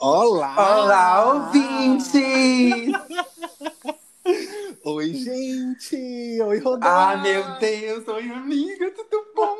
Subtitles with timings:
[0.00, 0.54] Olá!
[0.56, 2.22] Olá, ouvintes!
[4.84, 6.40] Oi, gente!
[6.40, 6.86] Oi, Rodolfo!
[6.86, 8.06] Ah, meu Deus!
[8.06, 9.56] Oi, amiga, tudo bom?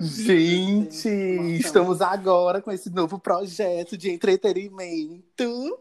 [0.00, 1.08] Gente,
[1.58, 5.76] estamos agora com esse novo projeto de entretenimento.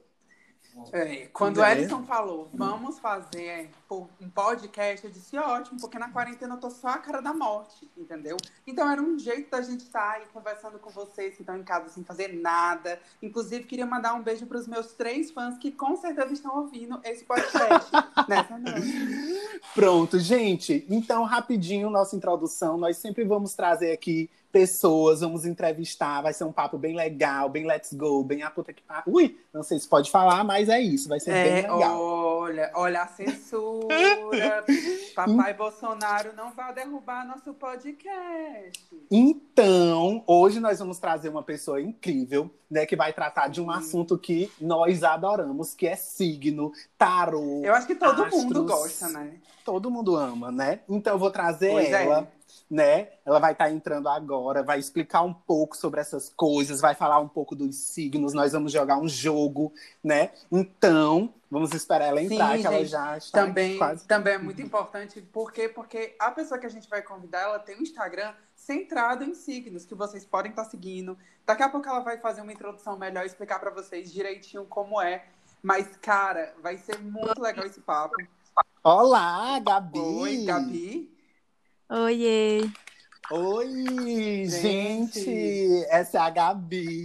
[0.92, 1.66] É, quando o?
[1.66, 6.90] Ellison falou, vamos fazer um podcast, eu disse ótimo, porque na quarentena eu tô só
[6.90, 8.38] a cara da morte, entendeu?
[8.66, 11.90] Então era um jeito da gente estar aí conversando com vocês que estão em casa
[11.90, 13.00] sem fazer nada.
[13.22, 17.00] Inclusive, queria mandar um beijo para os meus três fãs que com certeza estão ouvindo
[17.04, 17.92] esse podcast
[18.28, 19.60] nessa noite.
[19.74, 20.86] Pronto, gente.
[20.90, 22.78] Então, rapidinho, nossa introdução.
[22.78, 26.22] Nós sempre vamos trazer aqui pessoas, vamos entrevistar.
[26.22, 29.04] Vai ser um papo bem legal, bem let's go, bem a puta que pariu.
[29.14, 31.10] Ui, não sei se pode falar, mas é isso.
[31.10, 32.00] Vai ser bem É, legal.
[32.02, 34.64] olha, olha a censura.
[35.14, 38.80] Papai Bolsonaro não vai derrubar nosso podcast.
[39.12, 44.18] Então, hoje nós vamos trazer uma pessoa incrível, né, que vai tratar de um assunto
[44.18, 47.62] que nós adoramos, que é signo, tarô.
[47.62, 48.44] Eu acho que todo astros.
[48.46, 49.34] mundo gosta, né?
[49.66, 50.80] Todo mundo ama, né?
[50.88, 52.28] Então eu vou trazer Pois é.
[52.70, 53.10] Ela, né?
[53.26, 57.28] Ela vai estar entrando agora, vai explicar um pouco sobre essas coisas, vai falar um
[57.28, 60.32] pouco dos signos, nós vamos jogar um jogo, né?
[60.52, 64.08] Então, vamos esperar ela entrar, Sim, que ela gente, já está Também, quase.
[64.08, 65.70] também é muito importante, por quê?
[65.70, 69.86] Porque a pessoa que a gente vai convidar, ela tem um Instagram centrado em signos,
[69.86, 71.18] que vocês podem estar seguindo.
[71.46, 75.26] Daqui a pouco ela vai fazer uma introdução melhor, explicar para vocês direitinho como é.
[75.62, 78.16] Mas, cara, vai ser muito legal esse papo.
[78.84, 80.00] Olá, Gabi!
[80.00, 81.15] Oi, Gabi.
[81.90, 82.62] Oiê!
[83.32, 85.20] Oi, Gente.
[85.20, 85.86] gente!
[85.90, 87.02] Essa é a Gabi,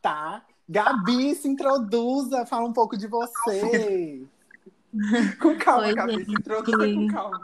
[0.00, 0.44] tá?
[0.68, 4.24] Gabi, se introduza, fala um pouco de você.
[5.40, 6.12] Com calma, Oi, Gabi.
[6.12, 6.24] gente.
[6.26, 7.40] Se introduza com calma.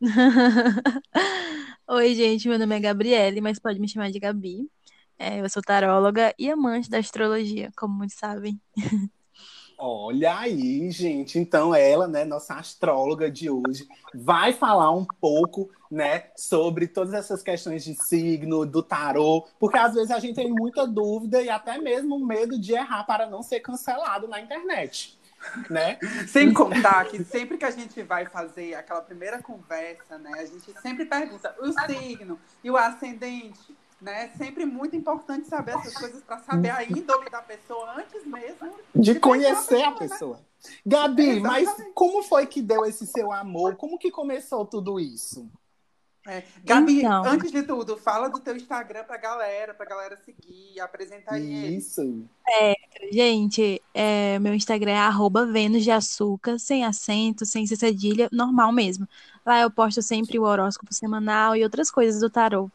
[1.88, 4.70] Oi, gente, meu nome é Gabriele, mas pode me chamar de Gabi.
[5.18, 8.60] É, eu sou taróloga e amante da astrologia, como muitos sabem.
[9.78, 11.38] Olha aí, gente.
[11.38, 17.42] Então, ela, né, nossa astróloga de hoje, vai falar um pouco, né, sobre todas essas
[17.42, 21.78] questões de signo, do tarô, porque às vezes a gente tem muita dúvida e até
[21.78, 25.18] mesmo medo de errar para não ser cancelado na internet,
[25.68, 25.98] né?
[26.26, 30.72] Sem contar que sempre que a gente vai fazer aquela primeira conversa, né, a gente
[30.80, 34.30] sempre pergunta o signo e o ascendente, né?
[34.36, 39.14] Sempre muito importante saber essas coisas para saber a índole da pessoa antes mesmo De
[39.14, 39.96] de conhecer a né?
[39.98, 40.40] pessoa.
[40.84, 41.92] Gabi, mas Exatamente.
[41.94, 43.76] como foi que deu esse seu amor?
[43.76, 45.48] Como que começou tudo isso?
[46.28, 46.42] É.
[46.64, 47.24] Gabi, Então.
[47.24, 51.76] antes de tudo, fala do teu Instagram pra galera, pra galera seguir, apresenta aí ele.
[51.76, 52.24] Isso.
[53.12, 59.06] Gente, é, meu Instagram é arroba Vênus de Açúcar, sem acento, sem cedilha, normal mesmo.
[59.44, 62.68] Lá eu posto sempre o horóscopo semanal e outras coisas do tarô.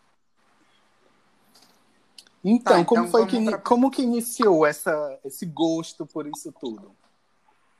[2.43, 6.51] Então, Tá, como então foi que pra- como que iniciou essa, esse gosto por isso
[6.59, 6.91] tudo?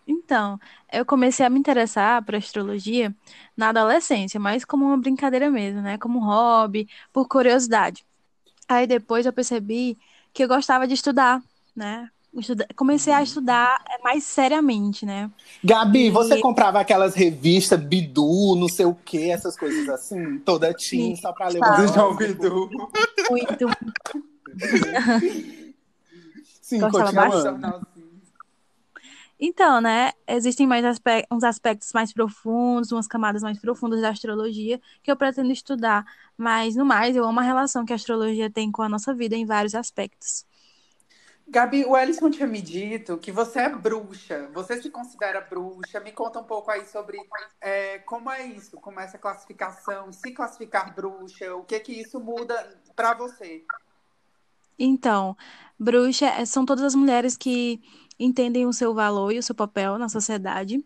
[0.08, 0.60] Então,
[0.92, 3.16] eu comecei a me interessar por astrologia
[3.56, 5.98] na adolescência, mas como uma brincadeira mesmo, né?
[5.98, 8.04] Como um hobby, por curiosidade.
[8.68, 9.98] Aí depois eu percebi
[10.34, 11.42] que eu gostava de estudar,
[11.76, 12.10] né?
[12.34, 15.30] Estuda- Comecei a estudar é, mais seriamente, né?
[15.64, 20.74] Gabi, E- você comprava aquelas revistas Bidu, não sei o que, essas coisas assim, toda
[20.74, 21.76] teen, Sim, só pra ler o tá.
[21.76, 22.16] Do João?
[22.16, 22.70] Bidu.
[23.30, 23.68] Muito,
[26.62, 27.82] Sim, continuando.
[29.44, 34.80] Então, né, existem mais aspe- uns aspectos mais profundos, umas camadas mais profundas da astrologia
[35.02, 36.06] que eu pretendo estudar,
[36.38, 39.36] mas no mais eu amo a relação que a astrologia tem com a nossa vida
[39.36, 40.46] em vários aspectos.
[41.48, 44.48] Gabi, o Ellison tinha me dito que você é bruxa.
[44.54, 46.00] Você se considera bruxa?
[46.00, 47.18] Me conta um pouco aí sobre
[47.60, 52.20] é, como é isso, como é essa classificação, se classificar bruxa, o que que isso
[52.22, 53.66] muda pra você?
[54.78, 55.36] Então,
[55.80, 57.82] bruxa é- são todas as mulheres que
[58.20, 60.84] entendem o seu valor e o seu papel na sociedade,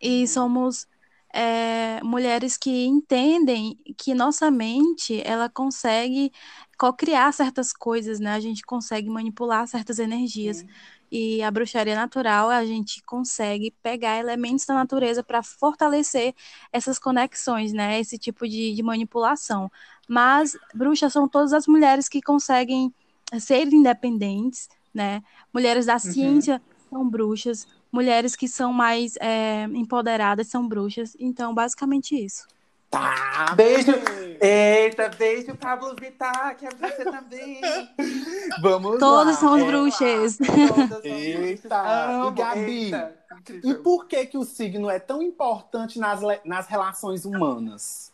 [0.00, 0.86] e somos
[1.32, 6.32] é, mulheres que entendem que nossa mente ela consegue
[6.78, 8.32] co-criar certas coisas, né?
[8.34, 10.58] A gente consegue manipular certas energias.
[10.58, 10.68] Sim.
[11.10, 16.34] E a bruxaria natural, a gente consegue pegar elementos da natureza para fortalecer
[16.72, 17.98] essas conexões, né?
[18.00, 19.70] Esse tipo de, de manipulação.
[20.08, 22.94] Mas bruxas são todas as mulheres que conseguem
[23.38, 25.22] ser independentes, né?
[25.52, 26.60] Mulheres da ciência
[26.90, 31.16] são bruxas, mulheres que são mais é, empoderadas são bruxas.
[31.18, 32.46] Então, basicamente isso.
[32.90, 33.52] Tá.
[33.54, 33.92] Beijo.
[34.40, 37.60] Eita, beijo, Pablo Vittar, que é você também.
[38.62, 39.40] Vamos Todas lá.
[39.40, 40.38] somos É, bruxas.
[40.38, 41.70] Todas são Eita, bruxas.
[41.70, 42.84] Amo, e Gabi?
[42.84, 43.18] eita.
[43.62, 48.10] E por que que o signo é tão importante nas, nas relações humanas?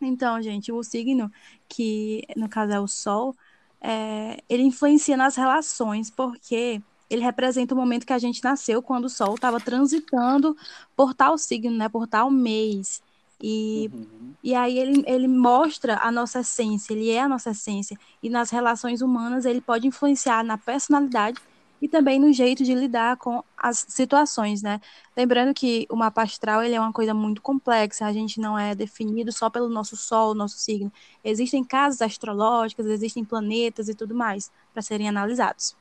[0.00, 1.30] Então, gente, o signo,
[1.68, 3.34] que no caso é o Sol,
[3.80, 9.06] é, ele influencia nas relações, porque ele representa o momento que a gente nasceu, quando
[9.06, 10.56] o Sol estava transitando
[10.94, 13.02] por tal signo, né, por tal mês.
[13.42, 14.34] E, uhum.
[14.44, 17.98] e aí ele, ele mostra a nossa essência, ele é a nossa essência.
[18.22, 21.40] E nas relações humanas ele pode influenciar na personalidade
[21.80, 24.80] e também no jeito de lidar com as situações, né?
[25.16, 28.74] Lembrando que o mapa astral ele é uma coisa muito complexa, a gente não é
[28.74, 30.92] definido só pelo nosso sol, nosso signo.
[31.24, 35.74] Existem casas astrológicas, existem planetas e tudo mais para serem analisados.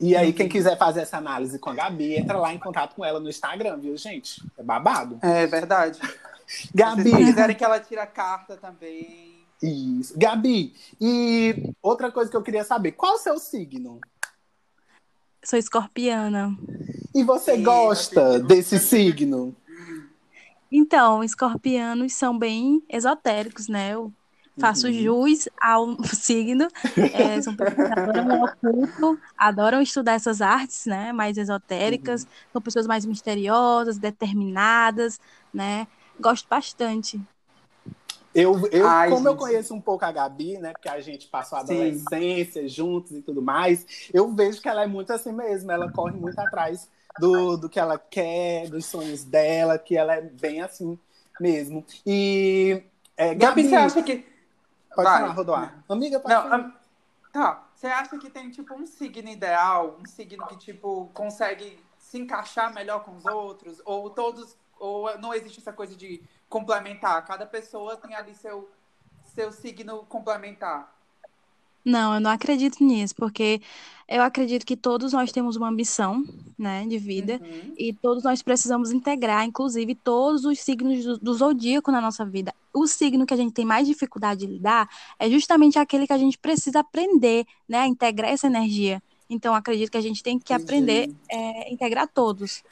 [0.00, 3.04] E aí, quem quiser fazer essa análise com a Gabi, entra lá em contato com
[3.04, 4.42] ela no Instagram, viu, gente?
[4.58, 5.18] É babado.
[5.22, 6.00] É verdade.
[6.74, 7.04] Gabi.
[7.04, 9.46] Se quiserem que ela tire a carta também.
[9.62, 10.18] Isso.
[10.18, 14.00] Gabi, e outra coisa que eu queria saber, qual o seu signo?
[15.44, 16.56] Sou escorpiana.
[17.14, 19.54] E você Sim, gosta desse signo?
[20.70, 23.92] Então, escorpianos são bem esotéricos, né?
[23.92, 24.12] Eu
[24.58, 24.92] faço uhum.
[24.92, 26.68] jus ao signo.
[27.12, 31.12] É, são pessoas que adoram o oculto, adoram estudar essas artes, né?
[31.12, 32.22] Mais esotéricas.
[32.22, 32.28] Uhum.
[32.52, 35.20] São pessoas mais misteriosas, determinadas,
[35.52, 35.86] né?
[36.20, 37.20] Gosto bastante.
[38.34, 39.28] Eu, eu Ai, como gente.
[39.28, 40.72] eu conheço um pouco a Gabi, né?
[40.72, 42.68] Porque a gente passou a adolescência Sim.
[42.68, 45.70] juntos e tudo mais, eu vejo que ela é muito assim mesmo.
[45.70, 46.88] Ela corre muito atrás
[47.18, 50.98] do, do que ela quer, dos sonhos dela, que ela é bem assim
[51.38, 51.84] mesmo.
[52.06, 52.82] E
[53.16, 54.26] é, Gabi, Gabi, você acha que.
[54.94, 55.20] Pode Vai.
[55.20, 55.84] falar, Rodoar.
[55.88, 56.82] Amiga, pode Não, falar.
[57.32, 57.68] Tá.
[57.74, 59.98] Você acha que tem, tipo, um signo ideal?
[60.00, 63.80] Um signo que, tipo, consegue se encaixar melhor com os outros?
[63.84, 64.56] Ou todos.
[64.82, 67.24] Ou não existe essa coisa de complementar.
[67.24, 68.68] Cada pessoa tem ali seu,
[69.32, 70.92] seu signo complementar.
[71.84, 73.60] Não, eu não acredito nisso, porque
[74.08, 76.24] eu acredito que todos nós temos uma ambição,
[76.58, 77.74] né, de vida, uhum.
[77.78, 82.52] e todos nós precisamos integrar, inclusive, todos os signos do, do, zodíaco na nossa vida.
[82.72, 86.18] O signo que a gente tem mais dificuldade de lidar é justamente aquele que a
[86.18, 89.00] gente precisa aprender, né, a integrar essa energia.
[89.30, 92.64] Então, acredito que a gente tem que aprender é, a é, integrar todos.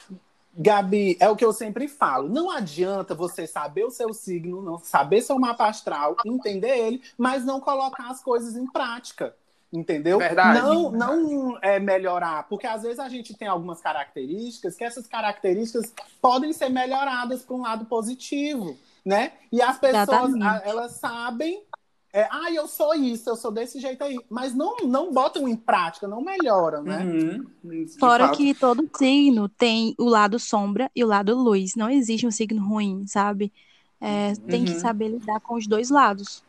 [0.61, 2.29] Gabi, é o que eu sempre falo.
[2.29, 7.43] Não adianta você saber o seu signo, não saber seu mapa astral, entender ele, mas
[7.43, 9.35] não colocar as coisas em prática.
[9.73, 10.19] Entendeu?
[10.19, 10.59] Verdade.
[10.59, 15.93] Não, não é melhorar, porque às vezes a gente tem algumas características que essas características
[16.21, 19.31] podem ser melhoradas para um lado positivo, né?
[19.49, 20.67] E as pessoas, Exatamente.
[20.67, 21.63] elas sabem
[22.13, 24.19] é, ah, eu sou isso, eu sou desse jeito aí.
[24.29, 27.05] Mas não, não botam em prática, não melhoram, né?
[27.05, 28.37] Uhum, Fora fato.
[28.37, 31.75] que todo signo tem o lado sombra e o lado luz.
[31.75, 33.51] Não existe um signo ruim, sabe?
[33.99, 34.35] É, uhum.
[34.47, 36.43] Tem que saber lidar com os dois lados.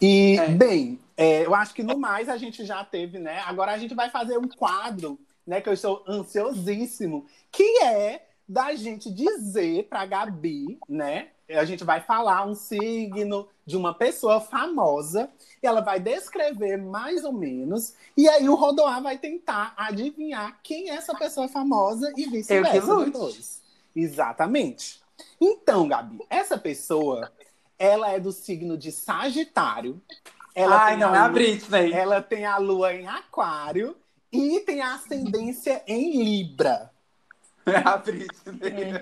[0.00, 0.48] E, é.
[0.48, 3.40] bem, é, eu acho que no mais a gente já teve, né?
[3.46, 5.16] Agora a gente vai fazer um quadro,
[5.46, 5.60] né?
[5.60, 11.28] Que eu estou ansiosíssimo, que é da gente dizer para Gabi, né?
[11.54, 15.30] a gente vai falar um signo de uma pessoa famosa
[15.62, 20.90] e ela vai descrever mais ou menos e aí o Rodoar vai tentar adivinhar quem
[20.90, 22.76] é essa pessoa famosa e vice-versa.
[23.94, 25.00] Exatamente.
[25.40, 27.32] Então, Gabi, essa pessoa,
[27.78, 30.00] ela é do signo de Sagitário.
[30.54, 31.92] Ela Ai, não, é a Britney.
[31.92, 33.96] Ela tem a lua em Aquário
[34.32, 36.90] e tem a ascendência em Libra.
[37.72, 38.92] É a Britney.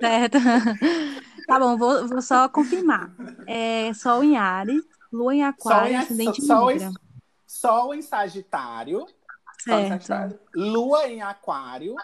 [0.00, 0.38] Certo.
[1.46, 3.10] Tá bom, vou, vou só confirmar.
[3.44, 6.92] É Sol em Ares, Lua em Aquário, Sol Ascendente Sol, em Libra.
[7.44, 9.06] Sol em Sagitário.
[10.54, 11.96] Lua em Aquário.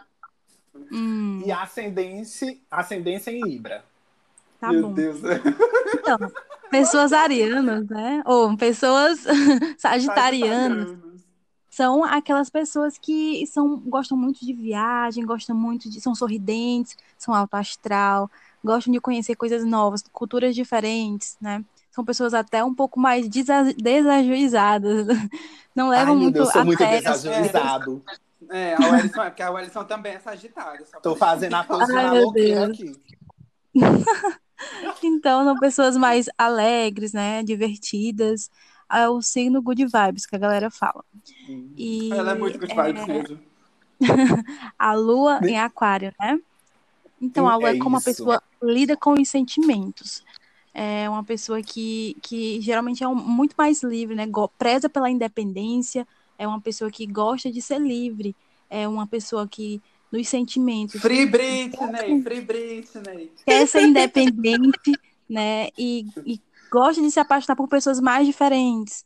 [0.90, 1.42] Hum.
[1.46, 3.84] E ascendência, ascendência em Libra.
[4.58, 4.94] Tá Meu bom.
[4.94, 5.20] Deus.
[5.94, 6.18] Então,
[6.68, 8.24] pessoas arianas, né?
[8.26, 9.24] Ou pessoas
[9.78, 11.05] sagitarianas
[11.76, 16.00] são aquelas pessoas que são, gostam muito de viagem, gostam muito de.
[16.00, 18.30] são sorridentes, são alto astral,
[18.64, 21.62] gostam de conhecer coisas novas, culturas diferentes, né?
[21.90, 25.06] São pessoas até um pouco mais desajuizadas.
[25.76, 28.02] Não levam Ai, muito Deus, sou a muito desajuizado.
[28.48, 30.86] É, a Wellison, é porque a Wellison também é sagitária.
[31.02, 32.92] Tô fazendo a coisa na aqui.
[35.04, 37.42] então, são pessoas mais alegres, né?
[37.42, 38.50] Divertidas
[38.90, 41.04] é o signo good vibes que a galera fala.
[41.76, 43.06] E, Ela é muito good vibes é...
[43.06, 43.38] mesmo.
[44.78, 46.38] a lua em aquário, né?
[47.20, 50.22] Então, a lua é, é como uma pessoa lida com os sentimentos.
[50.74, 54.26] É uma pessoa que, que geralmente é um, muito mais livre, né?
[54.58, 56.06] Preza pela independência,
[56.38, 58.36] é uma pessoa que gosta de ser livre,
[58.68, 59.80] é uma pessoa que
[60.12, 61.00] nos sentimentos.
[61.00, 63.32] Free Britney, Free Britney.
[63.44, 64.92] Quer ser independente,
[65.28, 65.68] né?
[65.76, 69.04] E, e gosta de se apaixonar por pessoas mais diferentes.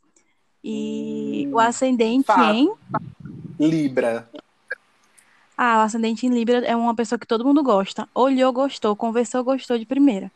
[0.63, 2.77] E hum, o ascendente fato.
[3.59, 4.29] em Libra.
[5.57, 8.07] Ah, o ascendente em Libra é uma pessoa que todo mundo gosta.
[8.13, 10.31] Olhou, gostou, conversou, gostou de primeira.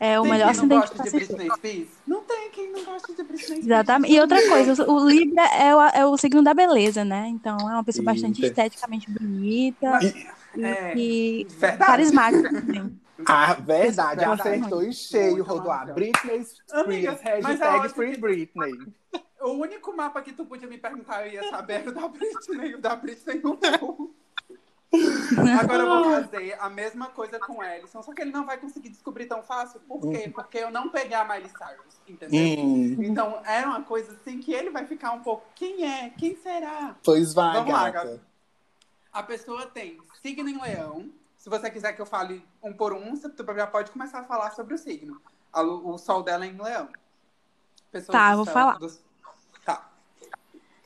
[0.00, 1.88] É o tem melhor quem ascendente não gosta de Britney Spears?
[2.06, 3.66] Não tem quem não gosta de Britney Spears?
[3.66, 4.14] Exatamente.
[4.14, 7.26] E outra coisa, o Libra é o, é o signo da beleza, né?
[7.28, 8.62] Então é uma pessoa bastante Eita.
[8.62, 10.14] esteticamente bonita Mas-
[10.56, 11.46] e, é, e
[11.78, 12.98] carismática também.
[13.26, 14.40] Ah, verdade, Verdade.
[14.40, 15.92] acertou em cheio, massa.
[15.92, 18.72] Britney Spears, é hashtag Free Britney.
[19.40, 22.74] O único mapa que tu podia me perguntar, eu ia saber era o da Britney.
[22.74, 24.12] O da Britney não deu.
[25.60, 28.58] Agora eu vou fazer a mesma coisa com o Ellison, só que ele não vai
[28.58, 29.80] conseguir descobrir tão fácil.
[29.80, 30.28] Por quê?
[30.34, 32.58] Porque eu não peguei a Miley Cyrus, entendeu?
[32.58, 35.44] Hum, Então, era uma coisa assim que ele vai ficar um pouco.
[35.54, 36.10] Quem é?
[36.10, 36.96] Quem será?
[37.04, 38.20] pois vai, Vamos lá, gata.
[39.12, 41.08] A pessoa tem signo em leão.
[41.38, 44.50] Se você quiser que eu fale um por um, você já pode começar a falar
[44.50, 45.20] sobre o signo.
[45.54, 46.88] O sol dela é em leão.
[47.90, 48.78] Pessoas Tá, vou céu- falar.
[48.78, 49.00] dos-
[49.64, 49.88] Tá.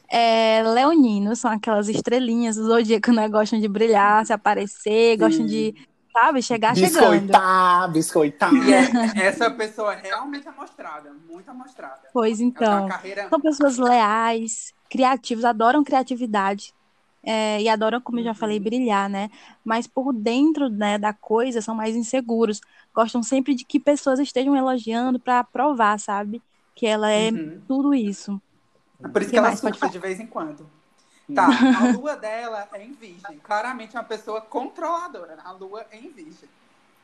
[0.09, 3.28] É, leoninos são aquelas estrelinhas do zodíaco, né?
[3.28, 5.75] Gostam de brilhar, se aparecer, gostam de,
[6.12, 7.11] sabe, chegar chegando.
[7.23, 8.52] Biscoitar, biscoitar.
[8.54, 12.02] E é- essa pessoa é realmente amostrada, muito amostrada.
[12.12, 12.87] Pois então.
[12.88, 13.28] carreira.
[13.30, 16.75] São pessoas leais, criativos, adoram criatividade.
[17.24, 19.28] É, e adoram, como eu já falei, brilhar, né?
[19.64, 22.60] Mas por dentro, né, da coisa são mais inseguros.
[22.94, 26.42] Gostam sempre de que pessoas estejam elogiando para provar, sabe?
[26.74, 27.62] Que ela é Uhum.
[27.66, 28.40] tudo isso.
[29.12, 29.60] Por isso Que que ela mais?
[29.60, 30.68] Pode surta de vez em quando.
[31.34, 33.38] Tá, a lua dela é em virgem.
[33.40, 35.36] Claramente uma pessoa controladora.
[35.36, 35.42] né?
[35.44, 36.48] A lua é em virgem.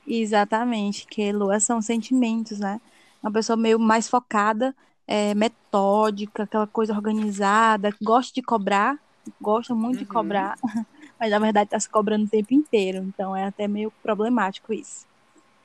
[0.06, 2.80] Exatamente, que lua são sentimentos, né?
[3.22, 4.74] Uma pessoa meio mais focada,
[5.06, 8.98] é, metódica, aquela coisa organizada, gosta de cobrar,
[9.40, 10.12] gosta muito de Uhum.
[10.12, 10.54] cobrar,
[11.20, 15.06] mas na verdade está se cobrando o tempo inteiro, então é até meio problemático isso.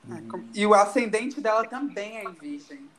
[0.10, 2.90] É, como- E o ascendente dela também é em virgem.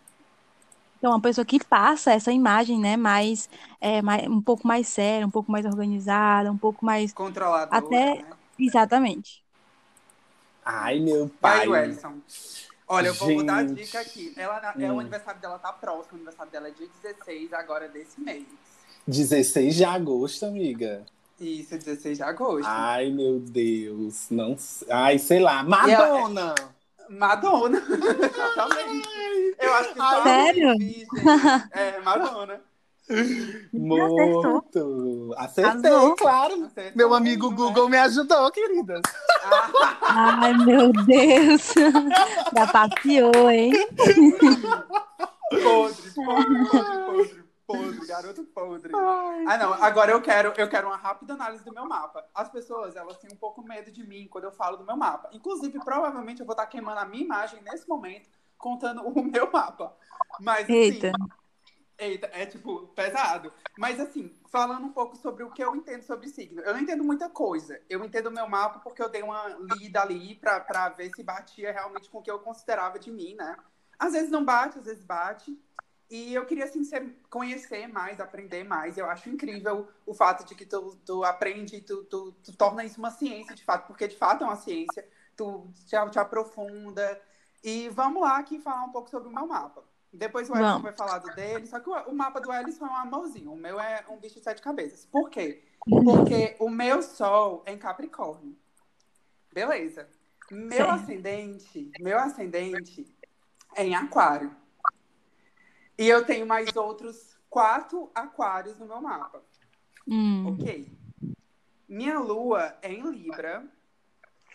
[0.97, 3.47] Então, uma pessoa que passa essa imagem, né, mais,
[3.81, 7.13] é, mais, um pouco mais séria, um pouco mais organizada, um pouco mais.
[7.13, 8.31] Controladora, Até- né?
[8.59, 9.45] Exatamente.
[10.65, 11.61] Ai, meu pai.
[11.63, 12.23] aí, Wellison?
[12.89, 13.85] Olha, eu vou dar a Gente.
[13.85, 14.33] dica aqui.
[14.37, 14.97] Ela, é, Hum.
[14.97, 16.13] o aniversário dela tá próximo.
[16.13, 18.47] O aniversário dela é dia 16, agora desse mês.
[19.07, 21.03] 16 de agosto, amiga.
[21.41, 22.67] Isso, 16 de agosto.
[22.69, 24.27] Ai, meu Deus.
[24.31, 24.89] Não sei.
[24.91, 25.63] Ai, sei lá.
[25.63, 26.55] Madonna!
[27.11, 27.79] Madonna.
[27.79, 29.09] Exatamente.
[29.61, 30.71] Eu acho que só Sério?
[30.71, 31.07] a virgem
[31.73, 32.61] é Madonna.
[33.73, 35.35] Morto.
[35.37, 36.17] Acertei, Arrasou.
[36.17, 36.65] claro.
[36.65, 39.03] Acertou Meu amigo muito, Google me ajudou, queridas.
[39.45, 41.75] Ah, Ai, meu Deus!
[42.57, 43.73] Já passeou, hein?
[43.97, 44.15] podre,
[45.63, 48.93] podre, podre, podre, podre, garoto podre.
[48.95, 49.75] Ah, não.
[49.75, 52.25] Agora eu quero, eu quero uma rápida análise do meu mapa.
[52.35, 55.31] As pessoas, elas têm um pouco medo de mim quando eu falo do meu mapa.
[55.33, 58.29] Inclusive, provavelmente eu vou estar queimando a minha imagem nesse momento,
[58.59, 59.97] contando o meu mapa.
[60.41, 61.13] Mas, assim, Eita.
[61.97, 63.53] Eita, é tipo pesado.
[63.79, 66.61] Mas assim, falando um pouco sobre o que eu entendo sobre signo.
[66.63, 67.81] Eu não entendo muita coisa.
[67.89, 71.23] Eu entendo o meu mapa porque eu dei uma lida ali pra, pra ver se
[71.23, 73.57] batia realmente com o que eu considerava de mim, né?
[73.99, 75.57] Às vezes não bate, às vezes bate.
[76.11, 78.97] E eu queria, assim, ser, conhecer mais, aprender mais.
[78.97, 82.99] Eu acho incrível o fato de que tu, tu aprende, tu, tu, tu torna isso
[82.99, 85.07] uma ciência, de fato, porque de fato é uma ciência.
[85.37, 87.21] Tu te, te aprofunda.
[87.63, 89.83] E vamos lá aqui falar um pouco sobre o meu mapa.
[90.13, 90.83] Depois o Ellison Vamos.
[90.83, 93.53] vai falar do dele, só que o, o mapa do Ellison é um amorzinho.
[93.53, 95.07] O meu é um bicho de sete cabeças.
[95.07, 95.65] Por quê?
[95.85, 98.57] Porque o meu sol é em Capricórnio.
[99.53, 100.09] Beleza.
[100.51, 100.91] Meu Certo.
[100.91, 103.07] ascendente, meu ascendente
[103.75, 104.55] é em Aquário.
[105.99, 109.43] E eu tenho mais outros quatro aquários no meu mapa.
[110.07, 110.93] Hum, Ok.
[111.89, 113.65] Minha lua é em Libra.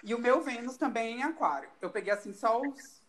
[0.03, 1.69] E o meu Vênus também é em Aquário.
[1.81, 3.01] Eu peguei assim só os,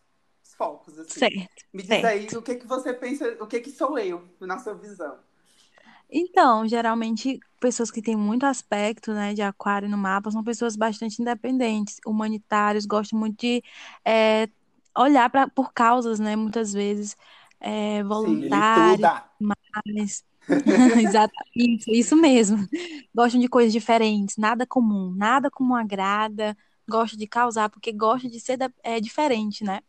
[0.43, 0.97] os focos.
[0.97, 1.19] Assim.
[1.19, 1.65] certo.
[1.73, 2.05] Me diz certo.
[2.05, 5.17] aí o que, que você pensa, o que, que sou eu na sua visão.
[6.09, 11.21] Então, geralmente, pessoas que têm muito aspecto, né, de aquário no mapa são pessoas bastante
[11.21, 13.63] independentes, humanitários, gostam muito de
[14.03, 14.49] é,
[14.95, 17.15] olhar pra, por causas, né, muitas vezes,
[17.61, 20.25] é, voluntários, mas...
[21.01, 22.57] Exato, isso, isso mesmo.
[23.15, 26.55] Gostam de coisas diferentes, nada comum, nada comum agrada,
[26.89, 29.81] gosta de causar, porque gosta de ser da- é, diferente, né?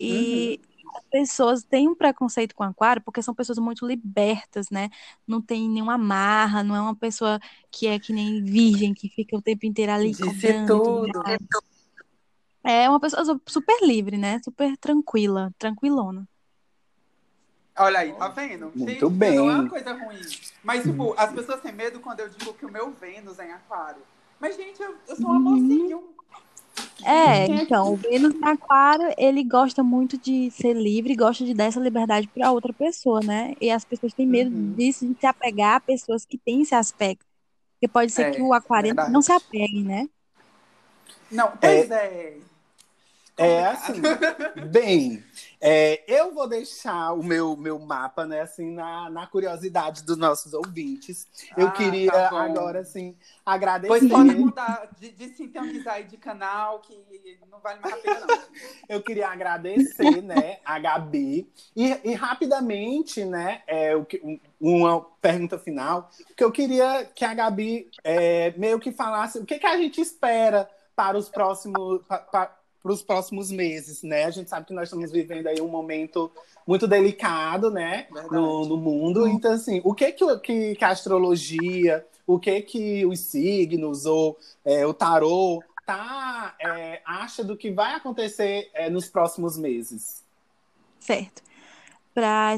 [0.00, 0.60] E
[0.96, 4.88] as pessoas têm um preconceito com aquário porque são pessoas muito libertas, né?
[5.26, 7.38] Não tem nenhuma amarra, não é uma pessoa
[7.70, 11.38] que é que nem virgem, que fica o tempo inteiro ali Disse cobrando tudo mais.
[12.64, 14.38] É uma pessoa su- super livre, né?
[14.42, 16.28] Super tranquila, tranquilona.
[17.78, 18.72] Olha aí, tá vendo?
[18.74, 19.36] Muito Gente, bem.
[19.36, 20.20] Não é uma coisa ruim.
[20.62, 23.52] Mas, tipo, as pessoas têm medo quando eu digo que o meu Vênus é em
[23.52, 24.02] aquário.
[24.40, 26.02] Mas, gente, eu, eu sou um amorzinho.
[27.04, 31.44] É, Quem é então, o Vênus no aquário, ele gosta muito de ser livre, gosta
[31.44, 33.54] de dar essa liberdade para outra pessoa, né?
[33.60, 34.74] E as pessoas têm medo Uhum.
[34.76, 37.24] disso, de se apegar a pessoas que têm esse aspecto.
[37.74, 39.12] Porque pode ser É, que o aquariano verdade.
[39.12, 40.08] não se apegue, né?
[41.30, 42.38] Não, pois é.
[42.38, 42.40] É
[43.68, 44.02] assim,
[44.70, 45.22] bem,
[45.60, 50.52] é, eu vou deixar o meu, meu mapa, né, assim, na, na curiosidade dos nossos
[50.54, 51.26] ouvintes.
[51.56, 53.88] Eu Ah, queria tá agora, assim, agradecer.
[53.88, 56.96] Pois pode mudar de, de sintonizar aí de canal, que
[57.50, 58.38] não vale mais a pena, não.
[58.88, 61.50] Eu queria agradecer, né, a Gabi.
[61.76, 67.24] E, e rapidamente, né, é, o que- um- uma pergunta final, que eu queria que
[67.24, 72.02] a Gabi é, meio que falasse o que, que a gente espera para os próximos.
[72.08, 74.24] pa- pa- para os próximos meses, né?
[74.24, 76.30] A gente sabe que nós estamos vivendo aí um momento
[76.66, 79.26] muito delicado, né, no, no mundo.
[79.26, 84.38] Então, assim, o que que, que, que a astrologia, o que que os signos ou
[84.64, 90.22] é, o tarô tá, é, acha do que vai acontecer é, nos próximos meses?
[91.00, 91.42] Certo.
[92.12, 92.54] Para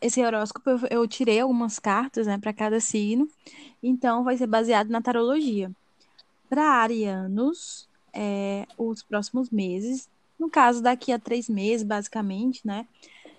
[0.00, 3.28] esse horóscopo eu, eu tirei algumas cartas, né, para cada signo.
[3.82, 5.70] Então vai ser baseado na tarologia.
[6.50, 12.86] Para arianos, é, os próximos meses, no caso daqui a três meses, basicamente, né,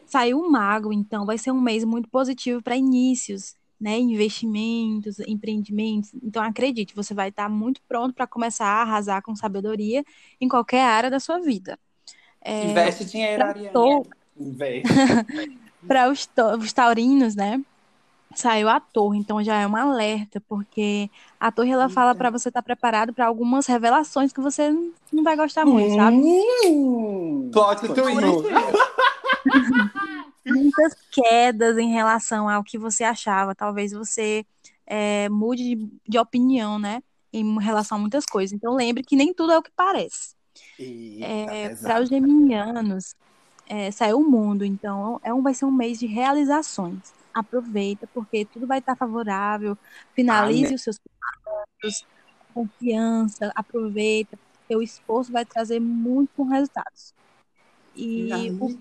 [0.06, 0.92] saiu o mago.
[0.94, 6.12] Então vai ser um mês muito positivo para inícios, né, investimentos, empreendimentos.
[6.24, 10.04] Então acredite, você vai estar muito pronto para começar a arrasar com sabedoria
[10.40, 11.78] em qualquer área da sua vida.
[12.42, 13.74] É, Investe dinheiro, Ariane.
[13.74, 14.88] tou- Investe.
[15.88, 16.28] para os,
[16.60, 17.62] os taurinos, né?
[18.36, 22.18] Saiu a torre, então já é um alerta, porque a torre ela fala Eita.
[22.18, 24.70] para você estar preparado para algumas revelações que você
[25.12, 26.18] não vai gostar muito, sabe?
[26.18, 27.50] Hum.
[27.52, 28.22] Plot twist.
[30.46, 33.56] Muitas quedas em relação ao que você achava.
[33.56, 34.46] Talvez você
[34.86, 37.02] é, mude de, de opinião, né?
[37.34, 38.54] Em relação a muitas coisas.
[38.54, 40.36] Então lembre que nem tudo é o que parece.
[41.22, 43.16] É, para os geminianos,
[43.68, 47.14] é, saiu o mundo, então é um, vai ser um mês de realizações.
[47.36, 49.78] Aproveita, porque tudo vai estar favorável.
[50.14, 50.76] Finalize Amém.
[50.76, 52.08] os seus projetos,
[52.54, 57.14] confiança, aproveita, porque o esforço vai trazer muitos resultados.
[57.94, 58.80] E o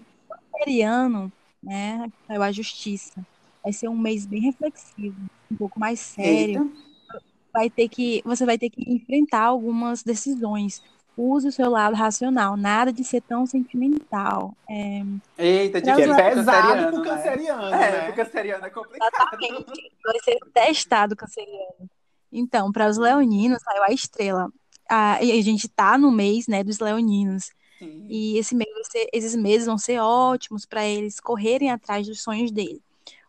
[0.62, 3.26] Ariano, né, saiu a justiça.
[3.62, 5.16] Vai ser um mês bem reflexivo,
[5.50, 7.20] um pouco mais sério Eita.
[7.52, 10.80] vai ter que, você vai ter que enfrentar algumas decisões.
[11.16, 14.52] Use o seu lado racional, nada de ser tão sentimental.
[14.68, 15.02] É,
[15.38, 17.10] Eita, Pra Que é difícil pro pesado canceriano, né?
[17.10, 18.02] canceriano, É, né?
[18.12, 19.10] pro canceriano é complicado.
[19.14, 21.88] exatamente, vai ser testado canceriano.
[22.32, 24.50] Então, para os leoninos, saiu a estrela.
[24.90, 27.52] Ah, e a gente tá no mês, né, dos leoninos.
[27.78, 28.06] Sim.
[28.08, 32.22] E esse mês vai ser- esses meses vão ser ótimos para eles correrem atrás dos
[32.22, 32.82] sonhos dele.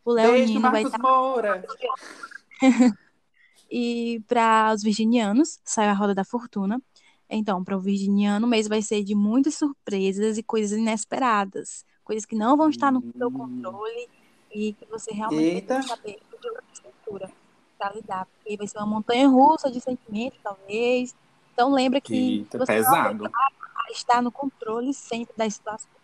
[0.04, 1.65] O Beijo, leonino vai Marcos estar Moura.
[3.69, 6.80] E para os virginianos, saiu a roda da fortuna.
[7.30, 11.84] Então, para o virginiano, o mês vai ser de muitas surpresas e coisas inesperadas.
[12.04, 13.38] Coisas que não vão estar no seu Hum.
[13.38, 14.10] controle
[14.54, 15.76] e que você realmente Eita.
[15.76, 17.32] vai saber de estrutura
[17.78, 18.26] para lidar.
[18.28, 21.16] Porque vai ser uma montanha russa de sentimentos, talvez.
[21.54, 23.24] Então, lembra que Eita, você pesado.
[23.24, 25.96] vai estar no controle sempre das situações.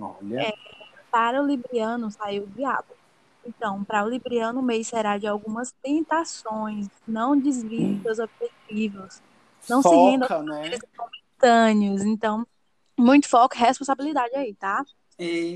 [0.00, 0.52] Olha.
[1.10, 2.96] Para o libriano, saiu o diabo.
[3.44, 6.86] Então, para o libriano, o mês será de algumas tentações.
[7.06, 9.20] Não desvie dos seus objetivos.
[9.68, 10.70] Não se renda Foca, né?
[10.98, 12.02] momentâneos.
[12.02, 12.46] Então,
[12.98, 14.84] muito foco e responsabilidade aí, tá?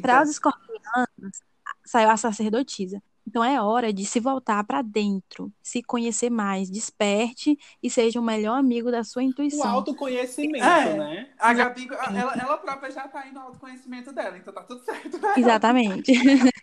[0.01, 1.41] Para os escorpianos,
[1.85, 3.03] saiu a sacerdotisa.
[3.27, 8.23] Então, é hora de se voltar para dentro, se conhecer mais, desperte e seja o
[8.23, 9.71] melhor amigo da sua O intuição.
[9.71, 10.97] autoconhecimento, É.
[10.99, 11.31] né?
[11.39, 15.19] A Gabi, ela, ela própria já tá indo no autoconhecimento dela, então tá tudo certo.
[15.37, 16.13] Exatamente.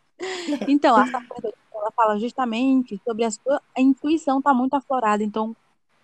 [0.68, 5.24] Então, a sacerdotisa, ela fala justamente sobre a sua a intuição tá muito aflorada.
[5.24, 5.56] Então,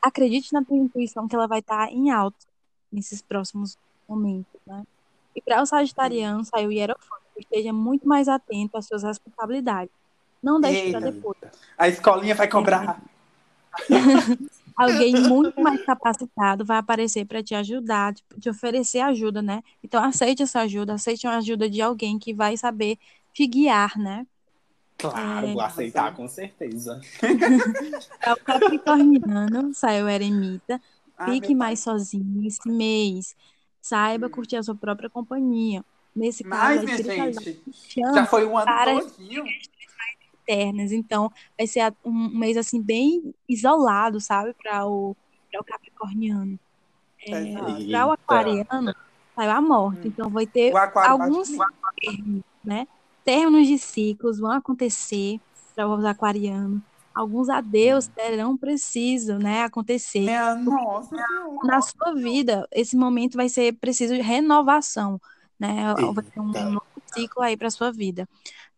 [0.05, 2.37] acredite na tua intuição que ela vai estar em alta
[2.91, 3.75] nesses próximos
[4.07, 4.83] momentos, né?
[5.35, 7.25] E para o sagitariano, saiu o hierofante.
[7.35, 9.91] Esteja muito mais atento às suas responsabilidades.
[10.41, 11.37] Não deixe para depois.
[11.77, 13.01] A escolinha vai cobrar.
[14.77, 19.63] Alguém muito mais capacitado vai aparecer para te ajudar, te, te oferecer ajuda, né?
[19.83, 22.97] Então, aceite essa ajuda, aceite uma ajuda de alguém que vai saber
[23.33, 24.25] te guiar, né?
[24.97, 25.53] Claro, É.
[25.53, 27.01] vou aceitar com certeza.
[28.19, 30.81] Para o capricorniano, saiu eremita.
[31.17, 33.35] Ah, Fique mais sozinho esse mês.
[33.81, 34.31] Saiba Hum.
[34.31, 35.83] curtir a sua própria companhia.
[36.15, 36.97] Nesse caso, Mas, minha
[37.33, 37.61] gente,
[38.13, 39.43] já foi um ano para- todinho.
[40.41, 40.91] internas.
[40.91, 45.15] Então, vai ser um mês assim bem isolado, sabe, para o,
[45.59, 46.57] o capricorniano.
[47.27, 47.53] É,
[47.89, 48.93] para o aquariano,
[49.35, 50.01] saiu a morte.
[50.07, 50.11] Hum.
[50.11, 51.49] Então, vai ter alguns
[51.99, 52.87] términos, né?
[53.25, 55.39] Términos de ciclos vão acontecer
[55.75, 56.81] para os aquarianos.
[57.15, 60.21] Alguns adeus terão preciso, né, acontecer.
[60.21, 61.15] Minha nossa.
[61.63, 65.19] Na sua vida, esse momento vai ser preciso de renovação,
[65.59, 65.93] né?
[66.13, 68.27] Vai ter um novo ciclo aí para sua vida.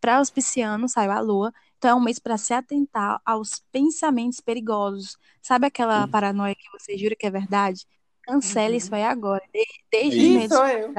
[0.01, 1.53] Para os piscianos, saiu a lua.
[1.77, 5.17] Então é um mês para se atentar aos pensamentos perigosos.
[5.41, 6.11] Sabe aquela Hum.
[6.11, 7.85] paranoia que você jura que é verdade?
[8.23, 8.77] cancela Uhum.
[8.77, 9.41] isso aí agora.
[9.53, 10.93] De- Deixa os Ih, medos sou eu.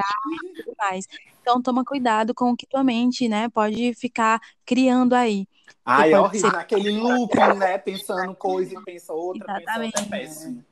[0.57, 1.07] tudo mais.
[1.49, 5.49] Então toma cuidado com o que tua mente, né, pode ficar criando aí.
[5.83, 7.79] Ai, é horrível, ser- naquele looping, né?
[7.79, 10.11] Pensando coisa e pensa outra, pensa outra, é Exatamente.
[10.11, 10.65] péssimo.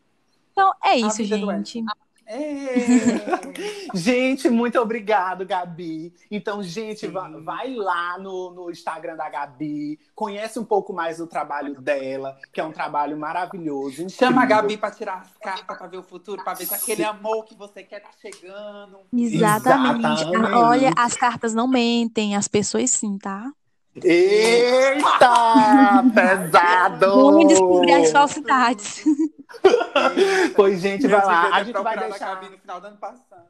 [0.53, 1.83] Então é isso, gente.
[2.29, 2.75] Ê!
[3.95, 6.13] Gente, muito obrigado, Gabi.
[6.31, 7.11] Então, gente, Sim.
[7.13, 12.37] va- vai lá no, no Instagram da Gabi, conhece um pouco mais do trabalho dela,
[12.53, 14.09] que é um trabalho maravilhoso.
[14.11, 14.63] Chama a incrível.
[14.63, 17.55] Gabi pra tirar as cartas, pra ver o futuro, pra ver se aquele amor que
[17.55, 18.99] você quer tá chegando.
[19.13, 20.23] Exatamente.
[20.23, 20.53] Exatamente.
[20.53, 23.51] Ah, Olha, as cartas não mentem, as pessoas sim, tá?
[24.03, 25.31] Eita!
[26.15, 27.07] pesado!
[27.17, 29.05] Vamos descobrir as falsidades.
[30.55, 31.55] Pois, gente, vai lá.
[31.55, 32.43] A gente vai deixar.
[32.43, 33.47] No final do ano passado.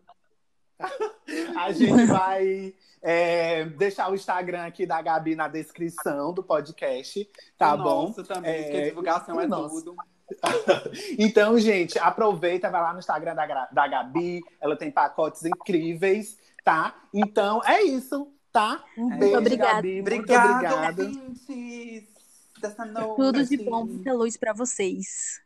[1.56, 7.74] A gente vai é, deixar o Instagram aqui da Gabi na descrição do podcast, tá
[7.74, 8.06] o bom?
[8.08, 9.82] Nosso também, É, porque divulgação é nosso.
[9.84, 9.96] tudo.
[11.18, 16.94] Então, gente, aproveita, vai lá no Instagram da, da Gabi, ela tem pacotes incríveis, tá?
[17.14, 18.84] Então, é isso, tá?
[18.98, 19.16] Um É.
[19.18, 19.72] beijo, Obrigada.
[19.74, 20.96] Gabi, muito Obrigado,
[22.60, 23.16] dessa noite.
[23.16, 25.40] Tudo de bom, muita luz pra vocês.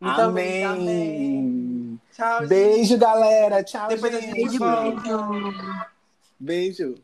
[0.00, 0.64] Muito amém.
[0.64, 2.00] amém.
[2.12, 2.48] Tchau, gente.
[2.48, 3.62] Beijo, galera.
[3.64, 4.40] Tchau, Depois a gente.
[4.50, 4.64] gente beijo.
[6.38, 6.94] Beijo.